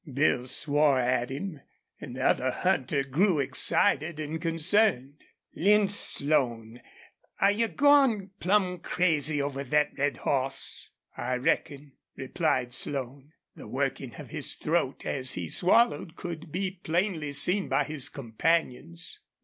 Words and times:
Bill 0.11 0.47
swore 0.47 0.97
at 0.97 1.29
him, 1.29 1.61
and 1.99 2.15
the 2.17 2.23
other 2.25 2.49
hunter 2.49 3.03
grew 3.03 3.37
excited 3.37 4.19
and 4.19 4.41
concerned. 4.41 5.17
"Lin 5.53 5.89
Slone, 5.89 6.81
are 7.39 7.51
you 7.51 7.67
gone 7.67 8.31
plumb 8.39 8.79
crazy 8.79 9.39
over 9.39 9.63
thet 9.63 9.91
red 9.99 10.17
hoss?" 10.17 10.89
"I 11.15 11.35
reckon," 11.35 11.91
replied 12.15 12.73
Slone. 12.73 13.33
The 13.55 13.67
working 13.67 14.15
of 14.15 14.31
his 14.31 14.55
throat 14.55 15.05
as 15.05 15.33
he 15.33 15.47
swallowed 15.47 16.15
could 16.15 16.51
be 16.51 16.71
plainly 16.83 17.31
seen 17.31 17.69
by 17.69 17.83
his 17.83 18.09
companions. 18.09 19.19